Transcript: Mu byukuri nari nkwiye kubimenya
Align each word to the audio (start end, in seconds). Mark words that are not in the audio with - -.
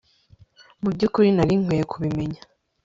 Mu 0.81 0.89
byukuri 0.93 1.29
nari 1.33 1.53
nkwiye 1.61 1.83
kubimenya 1.91 2.41